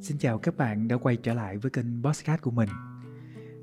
Xin 0.00 0.18
chào 0.18 0.38
các 0.38 0.56
bạn 0.56 0.88
đã 0.88 0.96
quay 0.96 1.16
trở 1.16 1.34
lại 1.34 1.58
với 1.58 1.70
kênh 1.70 2.02
Bosscat 2.02 2.42
của 2.42 2.50
mình. 2.50 2.68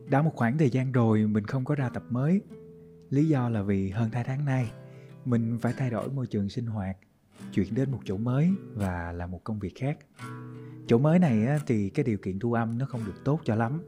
Đã 0.09 0.21
một 0.21 0.31
khoảng 0.35 0.57
thời 0.57 0.69
gian 0.69 0.91
rồi 0.91 1.27
mình 1.27 1.45
không 1.45 1.65
có 1.65 1.75
ra 1.75 1.89
tập 1.89 2.03
mới. 2.09 2.41
Lý 3.09 3.27
do 3.27 3.49
là 3.49 3.61
vì 3.61 3.89
hơn 3.89 4.09
2 4.13 4.23
tháng 4.23 4.45
nay 4.45 4.71
mình 5.25 5.57
phải 5.61 5.73
thay 5.77 5.89
đổi 5.89 6.09
môi 6.09 6.27
trường 6.27 6.49
sinh 6.49 6.65
hoạt, 6.65 6.97
chuyển 7.53 7.75
đến 7.75 7.91
một 7.91 7.99
chỗ 8.05 8.17
mới 8.17 8.49
và 8.73 9.11
làm 9.11 9.31
một 9.31 9.43
công 9.43 9.59
việc 9.59 9.73
khác. 9.75 9.97
Chỗ 10.87 10.97
mới 10.97 11.19
này 11.19 11.59
thì 11.67 11.89
cái 11.89 12.05
điều 12.05 12.17
kiện 12.17 12.39
thu 12.39 12.53
âm 12.53 12.77
nó 12.77 12.85
không 12.85 13.05
được 13.05 13.23
tốt 13.25 13.41
cho 13.43 13.55
lắm. 13.55 13.81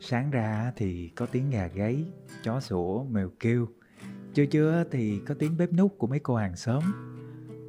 Sáng 0.00 0.30
ra 0.30 0.72
thì 0.76 1.08
có 1.08 1.26
tiếng 1.26 1.50
gà 1.50 1.66
gáy, 1.66 2.04
chó 2.42 2.60
sủa, 2.60 3.04
mèo 3.04 3.30
kêu. 3.40 3.68
chưa 4.34 4.46
chưa 4.46 4.84
thì 4.90 5.20
có 5.26 5.34
tiếng 5.34 5.56
bếp 5.56 5.72
nút 5.72 5.94
của 5.98 6.06
mấy 6.06 6.18
cô 6.18 6.36
hàng 6.36 6.56
xóm. 6.56 6.82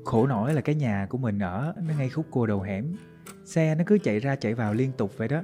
Khổ 0.05 0.27
nổi 0.27 0.53
là 0.53 0.61
cái 0.61 0.75
nhà 0.75 1.07
của 1.09 1.17
mình 1.17 1.39
ở 1.39 1.73
nó 1.87 1.93
ngay 1.97 2.09
khúc 2.09 2.25
cua 2.29 2.45
đầu 2.45 2.61
hẻm. 2.61 2.95
Xe 3.45 3.75
nó 3.75 3.83
cứ 3.87 3.97
chạy 4.03 4.19
ra 4.19 4.35
chạy 4.35 4.53
vào 4.53 4.73
liên 4.73 4.91
tục 4.97 5.17
vậy 5.17 5.27
đó. 5.27 5.41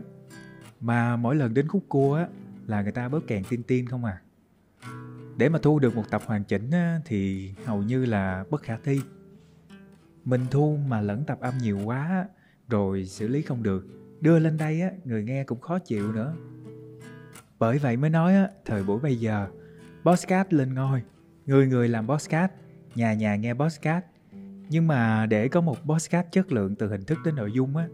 Mà 0.79 1.15
mỗi 1.15 1.35
lần 1.35 1.53
đến 1.53 1.67
khúc 1.67 1.83
cua 1.89 2.15
á 2.15 2.27
là 2.67 2.81
người 2.81 2.91
ta 2.91 3.09
bớt 3.09 3.27
kèn 3.27 3.43
tin 3.49 3.63
tin 3.63 3.87
không 3.87 4.05
à. 4.05 4.21
Để 5.37 5.49
mà 5.49 5.59
thu 5.61 5.79
được 5.79 5.95
một 5.95 6.03
tập 6.09 6.21
hoàn 6.25 6.43
chỉnh 6.43 6.71
á, 6.71 6.99
thì 7.05 7.51
hầu 7.65 7.83
như 7.83 8.05
là 8.05 8.45
bất 8.49 8.61
khả 8.61 8.77
thi. 8.83 9.01
Mình 10.25 10.41
thu 10.51 10.77
mà 10.87 11.01
lẫn 11.01 11.23
tập 11.23 11.37
âm 11.41 11.57
nhiều 11.57 11.79
quá 11.85 12.27
rồi 12.69 13.05
xử 13.05 13.27
lý 13.27 13.41
không 13.41 13.63
được. 13.63 13.85
Đưa 14.21 14.39
lên 14.39 14.57
đây 14.57 14.81
á 14.81 14.91
người 15.05 15.23
nghe 15.23 15.43
cũng 15.43 15.61
khó 15.61 15.79
chịu 15.79 16.11
nữa. 16.11 16.35
Bởi 17.59 17.77
vậy 17.77 17.97
mới 17.97 18.09
nói 18.09 18.35
á 18.35 18.49
thời 18.65 18.83
buổi 18.83 18.99
bây 18.99 19.15
giờ 19.15 19.47
Bosscat 20.03 20.53
lên 20.53 20.73
ngôi. 20.73 21.01
Người 21.45 21.67
người 21.67 21.87
làm 21.87 22.07
Bosscat 22.07 22.51
nhà 22.95 23.13
nhà 23.13 23.35
nghe 23.35 23.53
Bosscat 23.53 24.05
nhưng 24.69 24.87
mà 24.87 25.25
để 25.25 25.47
có 25.47 25.61
một 25.61 25.77
podcast 25.85 26.27
chất 26.31 26.51
lượng 26.51 26.75
từ 26.75 26.89
hình 26.89 27.05
thức 27.05 27.17
đến 27.25 27.35
nội 27.35 27.51
dung 27.51 27.77
á, 27.77 27.87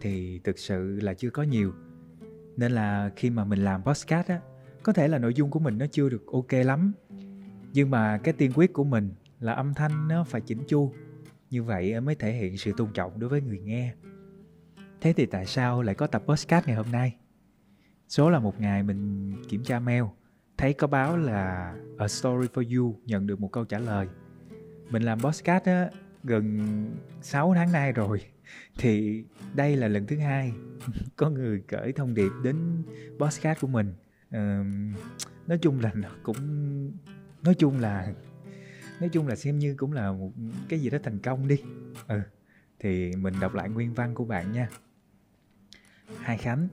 thì 0.00 0.40
thực 0.44 0.58
sự 0.58 1.00
là 1.00 1.14
chưa 1.14 1.30
có 1.30 1.42
nhiều. 1.42 1.72
Nên 2.56 2.72
là 2.72 3.10
khi 3.16 3.30
mà 3.30 3.44
mình 3.44 3.64
làm 3.64 3.82
podcast 3.82 4.28
á, 4.28 4.40
có 4.82 4.92
thể 4.92 5.08
là 5.08 5.18
nội 5.18 5.34
dung 5.34 5.50
của 5.50 5.60
mình 5.60 5.78
nó 5.78 5.86
chưa 5.86 6.08
được 6.08 6.26
ok 6.32 6.52
lắm. 6.52 6.92
Nhưng 7.72 7.90
mà 7.90 8.18
cái 8.18 8.34
tiên 8.34 8.52
quyết 8.54 8.72
của 8.72 8.84
mình 8.84 9.10
là 9.40 9.52
âm 9.52 9.74
thanh 9.74 10.08
nó 10.08 10.24
phải 10.24 10.40
chỉnh 10.40 10.62
chu. 10.68 10.92
Như 11.50 11.62
vậy 11.62 12.00
mới 12.00 12.14
thể 12.14 12.32
hiện 12.32 12.56
sự 12.56 12.72
tôn 12.76 12.88
trọng 12.94 13.20
đối 13.20 13.30
với 13.30 13.40
người 13.40 13.60
nghe. 13.60 13.94
Thế 15.00 15.12
thì 15.12 15.26
tại 15.26 15.46
sao 15.46 15.82
lại 15.82 15.94
có 15.94 16.06
tập 16.06 16.22
podcast 16.26 16.66
ngày 16.66 16.76
hôm 16.76 16.86
nay? 16.92 17.16
Số 18.08 18.30
là 18.30 18.38
một 18.38 18.60
ngày 18.60 18.82
mình 18.82 19.32
kiểm 19.48 19.64
tra 19.64 19.80
mail, 19.80 20.04
thấy 20.56 20.72
có 20.72 20.86
báo 20.86 21.16
là 21.16 21.74
a 21.98 22.08
story 22.08 22.48
for 22.54 22.78
you 22.78 23.00
nhận 23.06 23.26
được 23.26 23.40
một 23.40 23.48
câu 23.52 23.64
trả 23.64 23.78
lời. 23.78 24.08
Mình 24.90 25.02
làm 25.02 25.20
podcast 25.20 25.64
á 25.64 25.90
gần 26.24 26.60
6 27.22 27.54
tháng 27.54 27.72
nay 27.72 27.92
rồi. 27.92 28.20
Thì 28.78 29.24
đây 29.54 29.76
là 29.76 29.88
lần 29.88 30.06
thứ 30.06 30.18
hai 30.18 30.52
có 31.16 31.30
người 31.30 31.62
gửi 31.68 31.92
thông 31.92 32.14
điệp 32.14 32.32
đến 32.44 32.56
podcast 33.18 33.60
của 33.60 33.68
mình. 33.68 33.94
Uh, 34.28 34.66
nói 35.46 35.58
chung 35.62 35.80
là 35.80 35.92
cũng 36.22 36.36
nói 37.42 37.54
chung 37.54 37.80
là 37.80 38.12
nói 39.00 39.08
chung 39.08 39.28
là 39.28 39.36
xem 39.36 39.58
như 39.58 39.74
cũng 39.78 39.92
là 39.92 40.12
một 40.12 40.32
cái 40.68 40.80
gì 40.80 40.90
đó 40.90 40.98
thành 41.02 41.18
công 41.18 41.48
đi. 41.48 41.62
Ừ 42.08 42.20
thì 42.80 43.16
mình 43.16 43.34
đọc 43.40 43.54
lại 43.54 43.68
nguyên 43.68 43.94
văn 43.94 44.14
của 44.14 44.24
bạn 44.24 44.52
nha. 44.52 44.68
Hai 46.18 46.38
khánh 46.38 46.68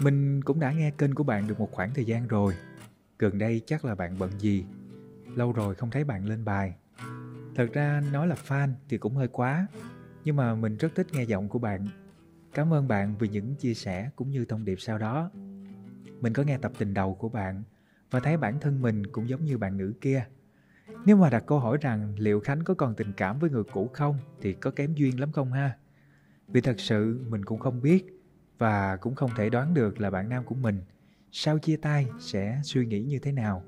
mình 0.00 0.42
cũng 0.42 0.60
đã 0.60 0.72
nghe 0.72 0.90
kênh 0.90 1.14
của 1.14 1.24
bạn 1.24 1.46
được 1.46 1.60
một 1.60 1.72
khoảng 1.72 1.94
thời 1.94 2.04
gian 2.04 2.28
rồi. 2.28 2.54
Gần 3.18 3.38
đây 3.38 3.60
chắc 3.66 3.84
là 3.84 3.94
bạn 3.94 4.18
bận 4.18 4.30
gì? 4.38 4.64
Lâu 5.34 5.52
rồi 5.52 5.74
không 5.74 5.90
thấy 5.90 6.04
bạn 6.04 6.26
lên 6.26 6.44
bài. 6.44 6.74
Thật 7.60 7.72
ra 7.72 8.02
nói 8.12 8.28
là 8.28 8.34
fan 8.34 8.68
thì 8.88 8.98
cũng 8.98 9.16
hơi 9.16 9.28
quá, 9.28 9.66
nhưng 10.24 10.36
mà 10.36 10.54
mình 10.54 10.76
rất 10.76 10.94
thích 10.94 11.06
nghe 11.12 11.22
giọng 11.22 11.48
của 11.48 11.58
bạn. 11.58 11.86
Cảm 12.54 12.72
ơn 12.72 12.88
bạn 12.88 13.14
vì 13.18 13.28
những 13.28 13.54
chia 13.54 13.74
sẻ 13.74 14.10
cũng 14.16 14.30
như 14.30 14.44
thông 14.44 14.64
điệp 14.64 14.76
sau 14.80 14.98
đó. 14.98 15.30
Mình 16.20 16.32
có 16.32 16.42
nghe 16.42 16.58
tập 16.58 16.72
tình 16.78 16.94
đầu 16.94 17.14
của 17.14 17.28
bạn 17.28 17.62
và 18.10 18.20
thấy 18.20 18.36
bản 18.36 18.60
thân 18.60 18.82
mình 18.82 19.06
cũng 19.06 19.28
giống 19.28 19.44
như 19.44 19.58
bạn 19.58 19.76
nữ 19.76 19.92
kia. 20.00 20.26
Nếu 21.06 21.16
mà 21.16 21.30
đặt 21.30 21.44
câu 21.46 21.58
hỏi 21.58 21.78
rằng 21.80 22.14
liệu 22.18 22.40
Khánh 22.40 22.64
có 22.64 22.74
còn 22.74 22.94
tình 22.94 23.12
cảm 23.16 23.38
với 23.38 23.50
người 23.50 23.64
cũ 23.72 23.90
không 23.92 24.18
thì 24.40 24.52
có 24.52 24.70
kém 24.70 24.94
duyên 24.94 25.20
lắm 25.20 25.32
không 25.32 25.52
ha? 25.52 25.76
Vì 26.48 26.60
thật 26.60 26.80
sự 26.80 27.24
mình 27.28 27.44
cũng 27.44 27.58
không 27.58 27.82
biết 27.82 28.06
và 28.58 28.96
cũng 28.96 29.14
không 29.14 29.30
thể 29.36 29.50
đoán 29.50 29.74
được 29.74 30.00
là 30.00 30.10
bạn 30.10 30.28
nam 30.28 30.44
của 30.44 30.54
mình 30.54 30.82
sau 31.32 31.58
chia 31.58 31.76
tay 31.76 32.06
sẽ 32.20 32.60
suy 32.64 32.86
nghĩ 32.86 33.02
như 33.02 33.18
thế 33.18 33.32
nào. 33.32 33.64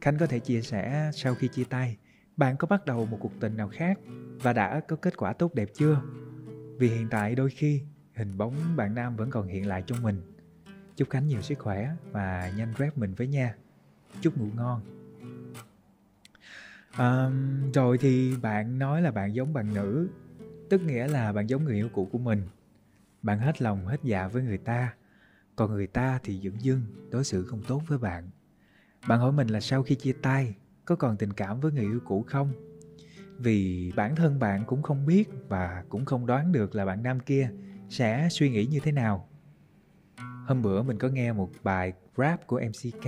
Khánh 0.00 0.18
có 0.18 0.26
thể 0.26 0.38
chia 0.38 0.62
sẻ 0.62 1.10
sau 1.14 1.34
khi 1.34 1.48
chia 1.48 1.64
tay 1.64 1.96
bạn 2.36 2.56
có 2.56 2.66
bắt 2.66 2.86
đầu 2.86 3.06
một 3.06 3.18
cuộc 3.20 3.32
tình 3.40 3.56
nào 3.56 3.68
khác 3.68 3.98
và 4.42 4.52
đã 4.52 4.80
có 4.88 4.96
kết 4.96 5.16
quả 5.16 5.32
tốt 5.32 5.54
đẹp 5.54 5.68
chưa? 5.74 6.02
Vì 6.78 6.88
hiện 6.88 7.08
tại 7.10 7.34
đôi 7.34 7.50
khi 7.50 7.82
hình 8.14 8.38
bóng 8.38 8.54
bạn 8.76 8.94
nam 8.94 9.16
vẫn 9.16 9.30
còn 9.30 9.46
hiện 9.46 9.66
lại 9.66 9.82
trong 9.86 10.02
mình. 10.02 10.22
Chúc 10.96 11.10
Khánh 11.10 11.26
nhiều 11.26 11.42
sức 11.42 11.58
khỏe 11.58 11.90
và 12.12 12.52
nhanh 12.56 12.72
rep 12.78 12.98
mình 12.98 13.14
với 13.14 13.26
nha. 13.26 13.54
Chúc 14.20 14.38
ngủ 14.38 14.46
ngon. 14.56 14.80
À, 16.92 17.30
rồi 17.74 17.98
thì 17.98 18.36
bạn 18.42 18.78
nói 18.78 19.02
là 19.02 19.10
bạn 19.10 19.34
giống 19.34 19.52
bạn 19.52 19.74
nữ, 19.74 20.08
tức 20.70 20.82
nghĩa 20.82 21.08
là 21.08 21.32
bạn 21.32 21.48
giống 21.48 21.64
người 21.64 21.74
yêu 21.74 21.88
cũ 21.92 22.08
của 22.12 22.18
mình. 22.18 22.42
Bạn 23.22 23.38
hết 23.38 23.62
lòng 23.62 23.86
hết 23.86 24.00
dạ 24.02 24.28
với 24.28 24.42
người 24.42 24.58
ta, 24.58 24.94
còn 25.56 25.72
người 25.72 25.86
ta 25.86 26.20
thì 26.22 26.40
dửng 26.40 26.62
dưng 26.62 26.82
đối 27.10 27.24
xử 27.24 27.44
không 27.44 27.62
tốt 27.68 27.82
với 27.86 27.98
bạn. 27.98 28.30
Bạn 29.08 29.20
hỏi 29.20 29.32
mình 29.32 29.48
là 29.48 29.60
sau 29.60 29.82
khi 29.82 29.94
chia 29.94 30.12
tay 30.22 30.54
có 30.86 30.96
còn 30.96 31.16
tình 31.16 31.32
cảm 31.32 31.60
với 31.60 31.72
người 31.72 31.84
yêu 31.84 32.00
cũ 32.04 32.24
không? 32.26 32.52
Vì 33.38 33.92
bản 33.96 34.16
thân 34.16 34.38
bạn 34.38 34.64
cũng 34.66 34.82
không 34.82 35.06
biết 35.06 35.28
và 35.48 35.84
cũng 35.88 36.04
không 36.04 36.26
đoán 36.26 36.52
được 36.52 36.74
là 36.74 36.84
bạn 36.84 37.02
nam 37.02 37.20
kia 37.20 37.50
sẽ 37.88 38.28
suy 38.30 38.50
nghĩ 38.50 38.66
như 38.66 38.80
thế 38.80 38.92
nào. 38.92 39.28
Hôm 40.46 40.62
bữa 40.62 40.82
mình 40.82 40.98
có 40.98 41.08
nghe 41.08 41.32
một 41.32 41.50
bài 41.62 41.92
rap 42.16 42.46
của 42.46 42.60
mck 42.68 43.06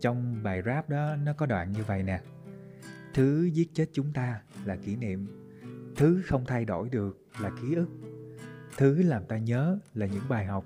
trong 0.00 0.42
bài 0.42 0.62
rap 0.66 0.88
đó, 0.88 1.16
nó 1.16 1.32
có 1.32 1.46
đoạn 1.46 1.72
như 1.72 1.82
vậy 1.86 2.02
nè. 2.02 2.20
Thứ 3.14 3.44
giết 3.44 3.70
chết 3.74 3.86
chúng 3.92 4.12
ta 4.12 4.42
là 4.64 4.76
kỷ 4.76 4.96
niệm. 4.96 5.26
Thứ 5.96 6.22
không 6.24 6.44
thay 6.46 6.64
đổi 6.64 6.88
được 6.88 7.26
là 7.40 7.50
ký 7.62 7.74
ức. 7.74 7.88
Thứ 8.76 9.02
làm 9.02 9.24
ta 9.24 9.38
nhớ 9.38 9.78
là 9.94 10.06
những 10.06 10.22
bài 10.28 10.46
học. 10.46 10.64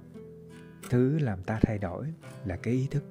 Thứ 0.91 1.19
làm 1.19 1.43
ta 1.43 1.59
thay 1.63 1.79
đổi 1.79 2.15
là 2.45 2.57
cái 2.57 2.75
ý 2.75 2.87
thức 2.91 3.05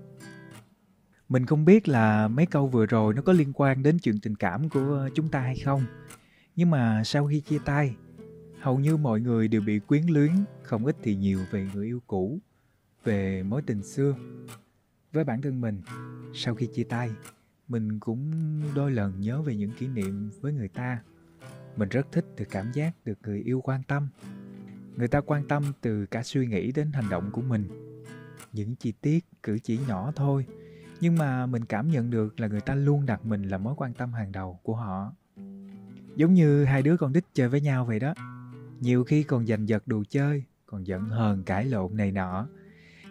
mình 1.31 1.45
không 1.45 1.65
biết 1.65 1.87
là 1.87 2.27
mấy 2.27 2.45
câu 2.45 2.67
vừa 2.67 2.85
rồi 2.85 3.13
nó 3.13 3.21
có 3.21 3.33
liên 3.33 3.53
quan 3.53 3.83
đến 3.83 3.97
chuyện 3.99 4.19
tình 4.19 4.35
cảm 4.35 4.69
của 4.69 4.79
ờ, 4.79 5.09
chúng 5.15 5.29
ta 5.29 5.39
hay 5.39 5.57
không. 5.57 5.83
Nhưng 6.55 6.69
mà 6.69 7.03
sau 7.03 7.27
khi 7.27 7.39
chia 7.39 7.59
tay, 7.65 7.95
hầu 8.59 8.79
như 8.79 8.97
mọi 8.97 9.21
người 9.21 9.47
đều 9.47 9.61
bị 9.61 9.79
quyến 9.79 10.03
luyến, 10.07 10.31
không 10.63 10.85
ít 10.85 10.95
thì 11.03 11.15
nhiều 11.15 11.39
về 11.51 11.67
người 11.73 11.85
yêu 11.85 12.01
cũ, 12.07 12.39
về 13.03 13.43
mối 13.43 13.61
tình 13.61 13.83
xưa. 13.83 14.15
Với 15.11 15.23
bản 15.23 15.41
thân 15.41 15.61
mình, 15.61 15.81
sau 16.33 16.55
khi 16.55 16.67
chia 16.67 16.83
tay, 16.83 17.09
mình 17.67 17.99
cũng 17.99 18.31
đôi 18.75 18.91
lần 18.91 19.21
nhớ 19.21 19.41
về 19.41 19.55
những 19.55 19.71
kỷ 19.71 19.87
niệm 19.87 20.29
với 20.41 20.53
người 20.53 20.67
ta. 20.67 21.01
Mình 21.75 21.89
rất 21.89 22.07
thích 22.11 22.25
được 22.37 22.47
cảm 22.49 22.71
giác 22.71 22.91
được 23.05 23.19
người 23.23 23.41
yêu 23.41 23.61
quan 23.61 23.83
tâm. 23.83 24.07
Người 24.95 25.07
ta 25.07 25.21
quan 25.21 25.47
tâm 25.47 25.63
từ 25.81 26.05
cả 26.05 26.23
suy 26.23 26.47
nghĩ 26.47 26.71
đến 26.71 26.91
hành 26.91 27.09
động 27.09 27.31
của 27.31 27.41
mình. 27.41 27.67
Những 28.53 28.75
chi 28.75 28.93
tiết, 29.01 29.25
cử 29.43 29.59
chỉ 29.59 29.79
nhỏ 29.87 30.11
thôi 30.15 30.45
nhưng 31.01 31.15
mà 31.15 31.45
mình 31.45 31.65
cảm 31.65 31.87
nhận 31.87 32.09
được 32.09 32.39
là 32.39 32.47
người 32.47 32.61
ta 32.61 32.75
luôn 32.75 33.05
đặt 33.05 33.25
mình 33.25 33.43
là 33.43 33.57
mối 33.57 33.73
quan 33.77 33.93
tâm 33.93 34.13
hàng 34.13 34.31
đầu 34.31 34.59
của 34.63 34.75
họ. 34.75 35.13
Giống 36.15 36.33
như 36.33 36.65
hai 36.65 36.81
đứa 36.81 36.97
con 36.97 37.13
đích 37.13 37.25
chơi 37.33 37.49
với 37.49 37.61
nhau 37.61 37.85
vậy 37.85 37.99
đó. 37.99 38.13
Nhiều 38.79 39.03
khi 39.03 39.23
còn 39.23 39.45
giành 39.45 39.69
giật 39.69 39.87
đồ 39.87 40.03
chơi, 40.09 40.43
còn 40.65 40.87
giận 40.87 41.01
hờn 41.01 41.43
cãi 41.43 41.65
lộn 41.65 41.97
này 41.97 42.11
nọ. 42.11 42.47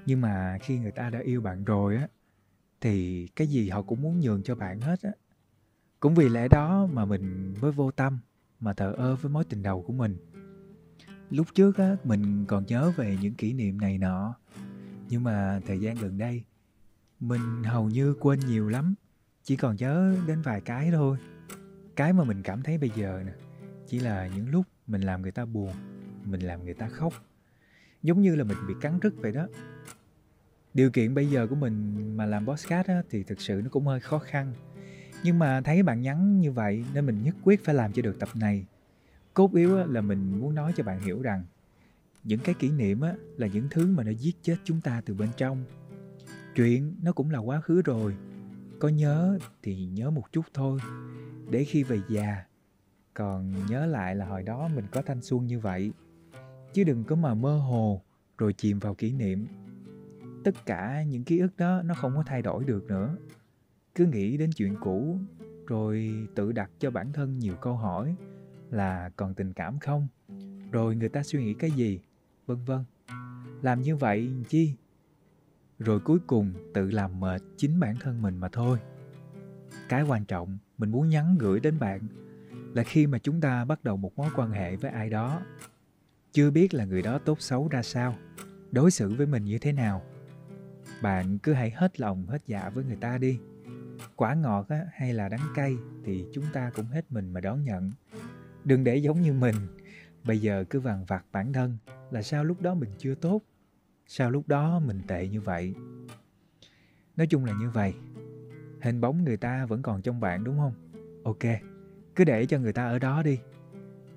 Nhưng 0.06 0.20
mà 0.20 0.58
khi 0.62 0.78
người 0.78 0.90
ta 0.90 1.10
đã 1.10 1.18
yêu 1.18 1.40
bạn 1.40 1.64
rồi 1.64 1.96
á, 1.96 2.08
thì 2.80 3.26
cái 3.36 3.46
gì 3.46 3.68
họ 3.68 3.82
cũng 3.82 4.02
muốn 4.02 4.20
nhường 4.20 4.42
cho 4.42 4.54
bạn 4.54 4.80
hết 4.80 5.02
á. 5.02 5.10
Cũng 6.00 6.14
vì 6.14 6.28
lẽ 6.28 6.48
đó 6.48 6.86
mà 6.92 7.04
mình 7.04 7.54
mới 7.60 7.72
vô 7.72 7.90
tâm, 7.90 8.18
mà 8.60 8.72
thờ 8.72 8.92
ơ 8.96 9.16
với 9.16 9.30
mối 9.30 9.44
tình 9.44 9.62
đầu 9.62 9.82
của 9.82 9.92
mình. 9.92 10.16
Lúc 11.30 11.46
trước 11.54 11.76
á, 11.76 11.96
mình 12.04 12.44
còn 12.46 12.66
nhớ 12.66 12.92
về 12.96 13.18
những 13.22 13.34
kỷ 13.34 13.52
niệm 13.52 13.80
này 13.80 13.98
nọ. 13.98 14.34
Nhưng 15.08 15.24
mà 15.24 15.60
thời 15.66 15.80
gian 15.80 15.96
gần 15.96 16.18
đây 16.18 16.44
mình 17.20 17.64
hầu 17.64 17.90
như 17.90 18.14
quên 18.20 18.40
nhiều 18.40 18.68
lắm 18.68 18.94
chỉ 19.44 19.56
còn 19.56 19.76
nhớ 19.76 20.16
đến 20.26 20.42
vài 20.42 20.60
cái 20.60 20.90
thôi. 20.90 21.18
Cái 21.96 22.12
mà 22.12 22.24
mình 22.24 22.42
cảm 22.42 22.62
thấy 22.62 22.78
bây 22.78 22.90
giờ 22.96 23.22
nè 23.26 23.32
chỉ 23.86 23.98
là 23.98 24.26
những 24.26 24.50
lúc 24.50 24.66
mình 24.86 25.00
làm 25.00 25.22
người 25.22 25.32
ta 25.32 25.44
buồn 25.44 25.72
mình 26.24 26.40
làm 26.40 26.64
người 26.64 26.74
ta 26.74 26.88
khóc. 26.88 27.12
Giống 28.02 28.20
như 28.22 28.36
là 28.36 28.44
mình 28.44 28.56
bị 28.68 28.74
cắn 28.80 28.98
rứt 29.02 29.14
vậy 29.16 29.32
đó. 29.32 29.46
Điều 30.74 30.90
kiện 30.90 31.14
bây 31.14 31.26
giờ 31.26 31.46
của 31.46 31.54
mình 31.54 31.96
mà 32.16 32.26
làm 32.26 32.46
podcast 32.46 32.86
á, 32.86 33.02
thì 33.10 33.22
thực 33.22 33.40
sự 33.40 33.60
nó 33.64 33.70
cũng 33.70 33.86
hơi 33.86 34.00
khó 34.00 34.18
khăn. 34.18 34.52
Nhưng 35.24 35.38
mà 35.38 35.60
thấy 35.60 35.82
bạn 35.82 36.02
nhắn 36.02 36.40
như 36.40 36.52
vậy 36.52 36.84
nên 36.94 37.06
mình 37.06 37.22
nhất 37.22 37.34
quyết 37.44 37.64
phải 37.64 37.74
làm 37.74 37.92
cho 37.92 38.02
được 38.02 38.18
tập 38.18 38.28
này. 38.34 38.66
Cốt 39.34 39.54
yếu 39.54 39.78
á, 39.78 39.84
là 39.88 40.00
mình 40.00 40.40
muốn 40.40 40.54
nói 40.54 40.72
cho 40.76 40.84
bạn 40.84 41.00
hiểu 41.00 41.22
rằng 41.22 41.44
những 42.24 42.40
cái 42.40 42.54
kỷ 42.54 42.70
niệm 42.70 43.00
á, 43.00 43.14
là 43.36 43.46
những 43.46 43.68
thứ 43.70 43.86
mà 43.86 44.02
nó 44.04 44.10
giết 44.10 44.36
chết 44.42 44.56
chúng 44.64 44.80
ta 44.80 45.02
từ 45.06 45.14
bên 45.14 45.28
trong 45.36 45.64
chuyện 46.54 46.96
nó 47.02 47.12
cũng 47.12 47.30
là 47.30 47.38
quá 47.38 47.60
khứ 47.60 47.82
rồi. 47.82 48.16
Có 48.78 48.88
nhớ 48.88 49.38
thì 49.62 49.86
nhớ 49.86 50.10
một 50.10 50.32
chút 50.32 50.44
thôi. 50.54 50.80
Để 51.50 51.64
khi 51.64 51.82
về 51.82 52.00
già, 52.08 52.44
còn 53.14 53.54
nhớ 53.68 53.86
lại 53.86 54.16
là 54.16 54.26
hồi 54.26 54.42
đó 54.42 54.68
mình 54.74 54.84
có 54.92 55.02
thanh 55.02 55.22
xuân 55.22 55.46
như 55.46 55.58
vậy. 55.58 55.92
Chứ 56.72 56.84
đừng 56.84 57.04
có 57.04 57.16
mà 57.16 57.34
mơ 57.34 57.58
hồ 57.58 58.02
rồi 58.38 58.52
chìm 58.52 58.78
vào 58.78 58.94
kỷ 58.94 59.12
niệm. 59.12 59.46
Tất 60.44 60.66
cả 60.66 61.02
những 61.02 61.24
ký 61.24 61.38
ức 61.38 61.56
đó 61.56 61.82
nó 61.82 61.94
không 61.94 62.16
có 62.16 62.22
thay 62.26 62.42
đổi 62.42 62.64
được 62.64 62.84
nữa. 62.84 63.16
Cứ 63.94 64.06
nghĩ 64.06 64.36
đến 64.36 64.50
chuyện 64.56 64.74
cũ, 64.80 65.18
rồi 65.66 66.12
tự 66.34 66.52
đặt 66.52 66.70
cho 66.78 66.90
bản 66.90 67.12
thân 67.12 67.38
nhiều 67.38 67.54
câu 67.54 67.76
hỏi 67.76 68.14
là 68.70 69.10
còn 69.16 69.34
tình 69.34 69.52
cảm 69.52 69.78
không? 69.78 70.08
Rồi 70.72 70.96
người 70.96 71.08
ta 71.08 71.22
suy 71.22 71.44
nghĩ 71.44 71.54
cái 71.54 71.70
gì? 71.70 72.00
Vân 72.46 72.58
vân. 72.64 72.84
Làm 73.62 73.80
như 73.80 73.96
vậy 73.96 74.30
chi? 74.48 74.74
Rồi 75.80 76.00
cuối 76.00 76.18
cùng 76.26 76.52
tự 76.74 76.90
làm 76.90 77.20
mệt 77.20 77.42
chính 77.56 77.80
bản 77.80 77.96
thân 78.00 78.22
mình 78.22 78.38
mà 78.38 78.48
thôi. 78.48 78.78
Cái 79.88 80.02
quan 80.02 80.24
trọng 80.24 80.58
mình 80.78 80.90
muốn 80.90 81.08
nhắn 81.08 81.36
gửi 81.38 81.60
đến 81.60 81.78
bạn 81.78 82.00
là 82.74 82.82
khi 82.82 83.06
mà 83.06 83.18
chúng 83.18 83.40
ta 83.40 83.64
bắt 83.64 83.84
đầu 83.84 83.96
một 83.96 84.18
mối 84.18 84.30
quan 84.36 84.50
hệ 84.50 84.76
với 84.76 84.90
ai 84.90 85.10
đó 85.10 85.42
chưa 86.32 86.50
biết 86.50 86.74
là 86.74 86.84
người 86.84 87.02
đó 87.02 87.18
tốt 87.18 87.40
xấu 87.40 87.68
ra 87.68 87.82
sao 87.82 88.14
đối 88.72 88.90
xử 88.90 89.14
với 89.14 89.26
mình 89.26 89.44
như 89.44 89.58
thế 89.58 89.72
nào 89.72 90.02
bạn 91.02 91.38
cứ 91.38 91.52
hãy 91.52 91.70
hết 91.70 92.00
lòng 92.00 92.26
hết 92.26 92.42
dạ 92.46 92.70
với 92.74 92.84
người 92.84 92.96
ta 92.96 93.18
đi. 93.18 93.40
Quả 94.16 94.34
ngọt 94.34 94.68
á, 94.68 94.80
hay 94.92 95.14
là 95.14 95.28
đắng 95.28 95.46
cay 95.54 95.76
thì 96.04 96.26
chúng 96.32 96.44
ta 96.52 96.70
cũng 96.74 96.86
hết 96.86 97.12
mình 97.12 97.32
mà 97.32 97.40
đón 97.40 97.64
nhận. 97.64 97.90
Đừng 98.64 98.84
để 98.84 98.96
giống 98.96 99.22
như 99.22 99.32
mình 99.32 99.54
bây 100.24 100.38
giờ 100.40 100.64
cứ 100.70 100.80
vằn 100.80 101.04
vặt 101.04 101.24
bản 101.32 101.52
thân 101.52 101.76
là 102.10 102.22
sao 102.22 102.44
lúc 102.44 102.60
đó 102.60 102.74
mình 102.74 102.90
chưa 102.98 103.14
tốt 103.14 103.42
sao 104.12 104.30
lúc 104.30 104.48
đó 104.48 104.80
mình 104.80 105.00
tệ 105.06 105.28
như 105.28 105.40
vậy? 105.40 105.74
Nói 107.16 107.26
chung 107.26 107.44
là 107.44 107.52
như 107.60 107.70
vậy. 107.70 107.94
Hình 108.82 109.00
bóng 109.00 109.24
người 109.24 109.36
ta 109.36 109.66
vẫn 109.66 109.82
còn 109.82 110.02
trong 110.02 110.20
bạn, 110.20 110.44
đúng 110.44 110.58
không? 110.58 110.72
Ok, 111.24 111.38
cứ 112.14 112.24
để 112.24 112.46
cho 112.46 112.58
người 112.58 112.72
ta 112.72 112.86
ở 112.86 112.98
đó 112.98 113.22
đi. 113.22 113.38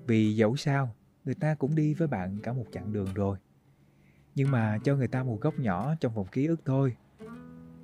Vì 0.08 0.36
dẫu 0.36 0.56
sao, 0.56 0.96
người 1.26 1.36
ta 1.36 1.56
cũng 1.56 1.76
đi 1.76 1.94
với 1.94 2.08
bạn 2.08 2.38
cả 2.44 2.54
một 2.54 2.66
chặng 2.72 2.94
đường 2.94 3.08
rồi. 3.14 3.38
Nhưng 4.36 4.52
mà 4.52 4.80
cho 4.84 4.96
người 4.96 5.08
ta 5.08 5.24
một 5.24 5.38
góc 5.42 5.60
nhỏ 5.60 5.96
trong 6.00 6.14
vòng 6.14 6.28
ký 6.32 6.46
ức 6.46 6.62
thôi. 6.66 6.96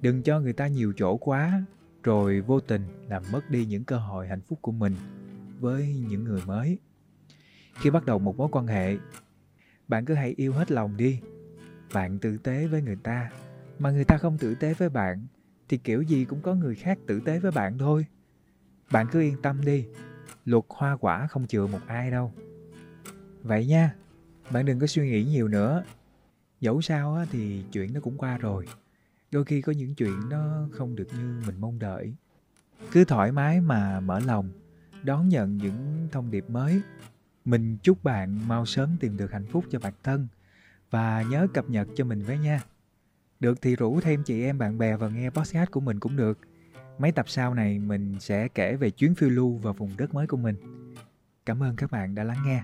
Đừng 0.01 0.23
cho 0.23 0.39
người 0.39 0.53
ta 0.53 0.67
nhiều 0.67 0.93
chỗ 0.97 1.17
quá, 1.17 1.63
rồi 2.03 2.41
vô 2.41 2.59
tình 2.59 2.81
làm 3.07 3.23
mất 3.31 3.49
đi 3.49 3.65
những 3.65 3.83
cơ 3.83 3.97
hội 3.97 4.27
hạnh 4.27 4.41
phúc 4.41 4.59
của 4.61 4.71
mình 4.71 4.93
với 5.59 5.95
những 6.09 6.23
người 6.23 6.41
mới. 6.45 6.77
Khi 7.73 7.89
bắt 7.89 8.05
đầu 8.05 8.19
một 8.19 8.37
mối 8.37 8.49
quan 8.51 8.67
hệ, 8.67 8.97
bạn 9.87 10.05
cứ 10.05 10.13
hãy 10.13 10.33
yêu 10.37 10.53
hết 10.53 10.71
lòng 10.71 10.97
đi 10.97 11.21
bạn 11.93 12.19
tử 12.19 12.37
tế 12.37 12.67
với 12.67 12.81
người 12.81 12.97
ta, 13.03 13.31
mà 13.79 13.91
người 13.91 14.03
ta 14.03 14.17
không 14.17 14.37
tử 14.37 14.55
tế 14.55 14.73
với 14.73 14.89
bạn, 14.89 15.27
thì 15.69 15.77
kiểu 15.77 16.01
gì 16.01 16.25
cũng 16.25 16.41
có 16.41 16.55
người 16.55 16.75
khác 16.75 16.97
tử 17.07 17.19
tế 17.25 17.39
với 17.39 17.51
bạn 17.51 17.77
thôi. 17.77 18.05
Bạn 18.91 19.07
cứ 19.11 19.21
yên 19.21 19.41
tâm 19.41 19.65
đi, 19.65 19.85
luật 20.45 20.63
hoa 20.69 20.97
quả 20.97 21.27
không 21.27 21.47
chừa 21.47 21.67
một 21.67 21.79
ai 21.87 22.11
đâu. 22.11 22.33
Vậy 23.43 23.65
nha, 23.65 23.95
bạn 24.51 24.65
đừng 24.65 24.79
có 24.79 24.87
suy 24.87 25.09
nghĩ 25.09 25.23
nhiều 25.23 25.47
nữa. 25.47 25.83
Dẫu 26.61 26.81
sao 26.81 27.25
thì 27.31 27.63
chuyện 27.71 27.93
nó 27.93 27.99
cũng 27.99 28.17
qua 28.17 28.37
rồi. 28.37 28.65
Đôi 29.31 29.45
khi 29.45 29.61
có 29.61 29.71
những 29.71 29.95
chuyện 29.95 30.29
nó 30.29 30.67
không 30.71 30.95
được 30.95 31.07
như 31.13 31.41
mình 31.45 31.55
mong 31.59 31.79
đợi. 31.79 32.13
Cứ 32.91 33.05
thoải 33.05 33.31
mái 33.31 33.61
mà 33.61 33.99
mở 33.99 34.19
lòng, 34.19 34.49
đón 35.03 35.29
nhận 35.29 35.57
những 35.57 36.07
thông 36.11 36.31
điệp 36.31 36.49
mới. 36.49 36.81
Mình 37.45 37.77
chúc 37.83 38.03
bạn 38.03 38.47
mau 38.47 38.65
sớm 38.65 38.97
tìm 38.99 39.17
được 39.17 39.31
hạnh 39.31 39.45
phúc 39.45 39.65
cho 39.69 39.79
bản 39.79 39.93
thân 40.03 40.27
và 40.91 41.21
nhớ 41.21 41.47
cập 41.53 41.69
nhật 41.69 41.87
cho 41.95 42.05
mình 42.05 42.21
với 42.21 42.37
nha. 42.37 42.61
Được 43.39 43.61
thì 43.61 43.75
rủ 43.75 43.99
thêm 43.99 44.23
chị 44.23 44.43
em 44.43 44.57
bạn 44.57 44.77
bè 44.77 44.95
vào 44.95 45.09
nghe 45.09 45.29
podcast 45.29 45.71
của 45.71 45.79
mình 45.79 45.99
cũng 45.99 46.15
được. 46.15 46.39
Mấy 46.97 47.11
tập 47.11 47.29
sau 47.29 47.53
này 47.53 47.79
mình 47.79 48.19
sẽ 48.19 48.47
kể 48.47 48.75
về 48.75 48.89
chuyến 48.89 49.15
phiêu 49.15 49.29
lưu 49.29 49.57
vào 49.57 49.73
vùng 49.73 49.97
đất 49.97 50.13
mới 50.13 50.27
của 50.27 50.37
mình. 50.37 50.55
Cảm 51.45 51.63
ơn 51.63 51.75
các 51.75 51.91
bạn 51.91 52.15
đã 52.15 52.23
lắng 52.23 52.43
nghe. 52.45 52.63